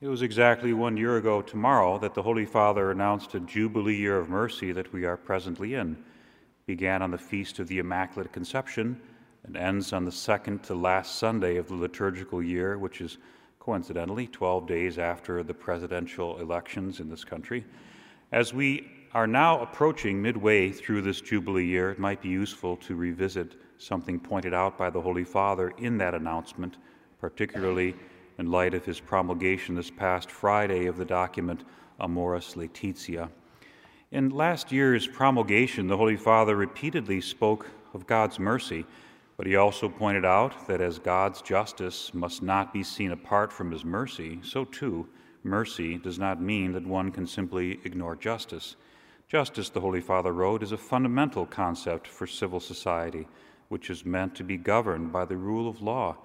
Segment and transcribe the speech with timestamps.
[0.00, 4.16] It was exactly one year ago tomorrow that the Holy Father announced a Jubilee year
[4.16, 5.94] of mercy that we are presently in.
[5.94, 9.00] It began on the Feast of the Immaculate Conception
[9.42, 13.18] and ends on the second to last Sunday of the liturgical year, which is
[13.58, 17.64] coincidentally 12 days after the presidential elections in this country.
[18.30, 22.94] As we are now approaching midway through this Jubilee year, it might be useful to
[22.94, 26.76] revisit something pointed out by the Holy Father in that announcement,
[27.20, 27.96] particularly
[28.38, 31.64] in light of his promulgation this past Friday of the document
[32.00, 33.28] Amoris Laetitia.
[34.12, 38.86] In last year's promulgation, the Holy Father repeatedly spoke of God's mercy,
[39.36, 43.70] but he also pointed out that as God's justice must not be seen apart from
[43.70, 45.08] his mercy, so too,
[45.42, 48.76] mercy does not mean that one can simply ignore justice.
[49.28, 53.26] Justice, the Holy Father wrote, is a fundamental concept for civil society,
[53.68, 56.16] which is meant to be governed by the rule of law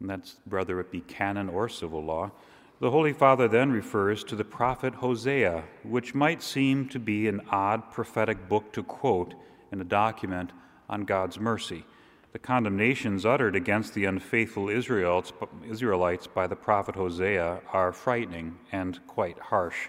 [0.00, 2.30] and that's whether it be canon or civil law.
[2.78, 7.40] The Holy Father then refers to the prophet Hosea, which might seem to be an
[7.50, 9.34] odd prophetic book to quote
[9.72, 10.52] in a document
[10.88, 11.86] on God's mercy.
[12.32, 19.38] The condemnations uttered against the unfaithful Israelites by the prophet Hosea are frightening and quite
[19.38, 19.88] harsh.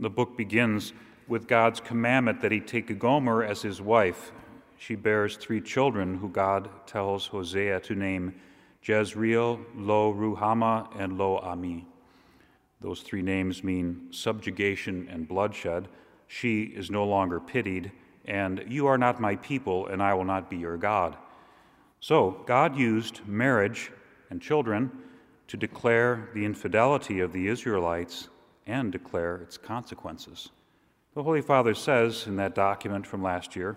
[0.00, 0.94] The book begins
[1.28, 4.32] with God's commandment that he take Gomer as his wife.
[4.78, 8.34] She bears three children who God tells Hosea to name
[8.84, 11.86] Jezreel, Lo Ruhamah, and Lo Ami.
[12.80, 15.88] Those three names mean subjugation and bloodshed.
[16.26, 17.92] She is no longer pitied,
[18.26, 21.16] and you are not my people, and I will not be your God.
[22.00, 23.90] So, God used marriage
[24.28, 24.90] and children
[25.48, 28.28] to declare the infidelity of the Israelites
[28.66, 30.50] and declare its consequences.
[31.14, 33.76] The Holy Father says in that document from last year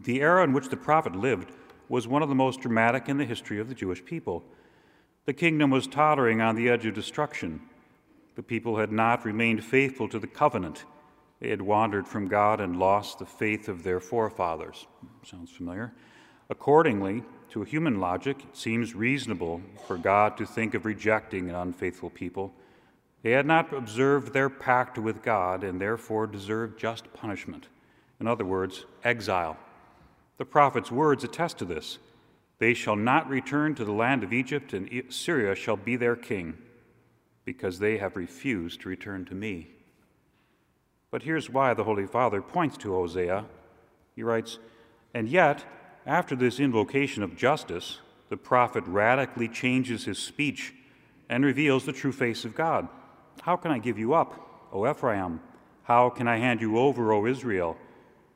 [0.00, 1.52] the era in which the prophet lived
[1.88, 4.44] was one of the most dramatic in the history of the Jewish people.
[5.26, 7.62] The kingdom was tottering on the edge of destruction.
[8.36, 10.84] The people had not remained faithful to the covenant.
[11.40, 14.86] They had wandered from God and lost the faith of their forefathers.
[15.24, 15.92] Sounds familiar?
[16.50, 21.54] Accordingly, to a human logic, it seems reasonable for God to think of rejecting an
[21.54, 22.52] unfaithful people.
[23.22, 27.68] They had not observed their pact with God and therefore deserved just punishment.
[28.20, 29.56] In other words, exile.
[30.36, 31.98] The prophet's words attest to this.
[32.58, 36.56] They shall not return to the land of Egypt, and Syria shall be their king,
[37.44, 39.68] because they have refused to return to me.
[41.10, 43.44] But here's why the Holy Father points to Hosea.
[44.16, 44.58] He writes,
[45.12, 45.64] And yet,
[46.06, 50.74] after this invocation of justice, the prophet radically changes his speech
[51.28, 52.88] and reveals the true face of God.
[53.42, 55.40] How can I give you up, O Ephraim?
[55.84, 57.76] How can I hand you over, O Israel?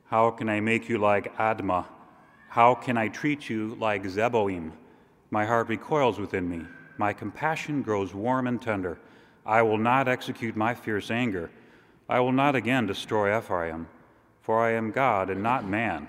[0.09, 1.85] How can I make you like Admah?
[2.47, 4.71] How can I treat you like Zeboim?
[5.29, 6.65] My heart recoils within me.
[6.97, 8.97] My compassion grows warm and tender.
[9.45, 11.51] I will not execute my fierce anger.
[12.09, 13.87] I will not again destroy Ephraim,
[14.41, 16.07] for I am God and not man,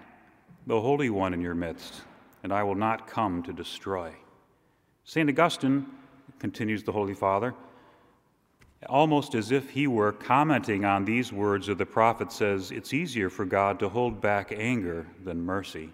[0.66, 2.00] the Holy One in your midst,
[2.42, 4.14] and I will not come to destroy.
[5.04, 5.28] St.
[5.28, 5.84] Augustine,
[6.38, 7.54] continues the Holy Father,
[8.88, 13.28] almost as if he were commenting on these words of the prophet, says, It's easier
[13.28, 15.90] for God to hold back anger than mercy.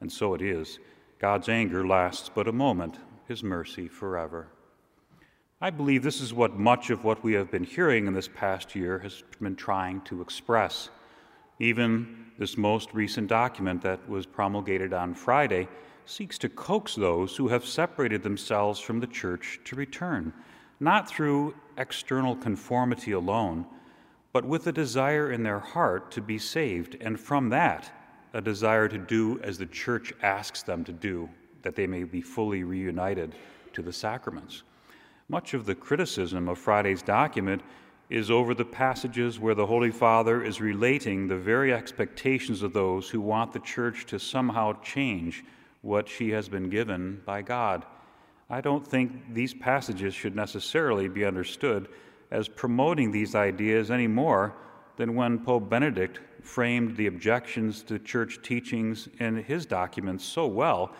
[0.00, 0.78] And so it is.
[1.18, 4.48] God's anger lasts but a moment, his mercy forever.
[5.60, 8.74] I believe this is what much of what we have been hearing in this past
[8.74, 10.90] year has been trying to express.
[11.60, 15.68] Even this most recent document that was promulgated on Friday
[16.04, 20.32] seeks to coax those who have separated themselves from the church to return
[20.82, 23.64] not through external conformity alone,
[24.32, 27.90] but with a desire in their heart to be saved, and from that,
[28.32, 31.28] a desire to do as the church asks them to do,
[31.62, 33.32] that they may be fully reunited
[33.72, 34.64] to the sacraments.
[35.28, 37.62] Much of the criticism of Friday's document
[38.10, 43.08] is over the passages where the Holy Father is relating the very expectations of those
[43.08, 45.44] who want the church to somehow change
[45.82, 47.86] what she has been given by God.
[48.52, 51.88] I don't think these passages should necessarily be understood
[52.30, 54.52] as promoting these ideas any more
[54.98, 60.92] than when Pope Benedict framed the objections to church teachings in his documents so well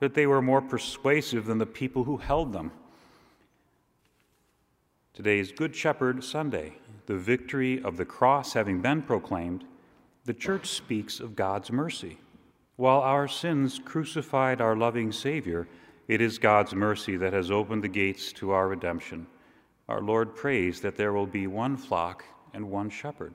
[0.00, 2.70] that they were more persuasive than the people who held them.
[5.14, 6.74] Today is Good Shepherd Sunday.
[7.06, 9.64] The victory of the cross having been proclaimed,
[10.26, 12.18] the church speaks of God's mercy.
[12.76, 15.66] While our sins crucified our loving Savior,
[16.08, 19.26] it is God's mercy that has opened the gates to our redemption.
[19.88, 22.24] Our Lord prays that there will be one flock
[22.54, 23.34] and one shepherd.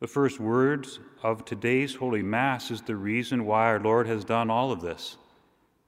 [0.00, 4.50] The first words of today's Holy Mass is the reason why our Lord has done
[4.50, 5.16] all of this.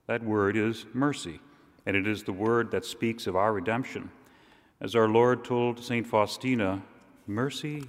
[0.07, 1.39] That word is mercy,
[1.85, 4.09] and it is the word that speaks of our redemption.
[4.79, 6.07] As our Lord told St.
[6.07, 6.81] Faustina,
[7.27, 7.83] mercy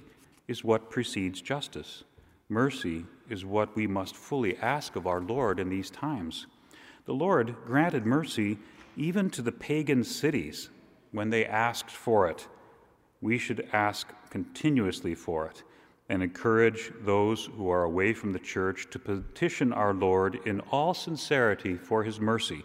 [0.47, 2.03] is what precedes justice.
[2.49, 6.47] Mercy is what we must fully ask of our Lord in these times.
[7.05, 8.57] The Lord granted mercy
[8.95, 10.69] even to the pagan cities
[11.11, 12.47] when they asked for it.
[13.21, 15.63] We should ask continuously for it
[16.09, 20.93] and encourage those who are away from the church to petition our Lord in all
[20.93, 22.63] sincerity for his mercy,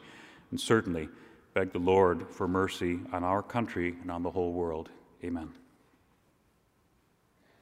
[0.50, 1.08] and certainly
[1.54, 4.90] beg the Lord for mercy on our country and on the whole world.
[5.24, 5.50] Amen.